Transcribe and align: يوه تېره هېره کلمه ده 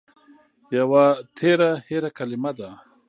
يوه 0.77 1.05
تېره 1.37 1.71
هېره 1.87 2.09
کلمه 2.17 2.51
ده 2.59 2.69